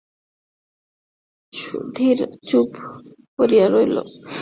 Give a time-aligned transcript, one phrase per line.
[1.53, 2.69] সুধীর চুপ
[3.39, 3.97] করিয়া রহিল।